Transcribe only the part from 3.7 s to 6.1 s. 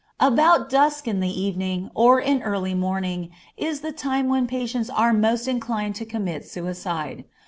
the time when patients are most inclined to